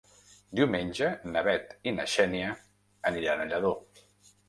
Diumenge 0.59 1.09
na 1.35 1.45
Bet 1.49 1.77
i 1.91 1.95
na 1.99 2.09
Xènia 2.17 2.51
aniran 3.15 3.49
a 3.49 3.51
Lladó. 3.55 3.79